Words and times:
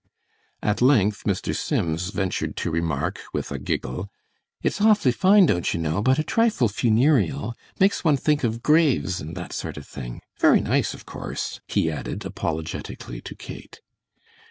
At 0.63 0.81
length 0.81 1.25
Mr. 1.25 1.55
Sims 1.55 2.09
ventured 2.09 2.57
to 2.57 2.71
remark, 2.71 3.19
with 3.33 3.51
a 3.51 3.59
giggle: 3.59 4.09
"It's 4.63 4.81
awfully 4.81 5.11
fine, 5.11 5.45
don't 5.45 5.71
you 5.71 5.79
know, 5.79 6.01
but 6.01 6.17
a 6.17 6.23
trifle 6.23 6.67
funereal. 6.69 7.53
Makes 7.79 8.03
one 8.03 8.17
think 8.17 8.43
of 8.43 8.63
graves 8.63 9.21
and 9.21 9.37
that 9.37 9.53
sort 9.53 9.77
of 9.77 9.85
thing. 9.85 10.21
Very 10.39 10.59
nice, 10.59 10.95
of 10.95 11.05
course," 11.05 11.59
he 11.67 11.91
added, 11.91 12.25
apologetically, 12.25 13.21
to 13.21 13.35
Kate. 13.35 13.79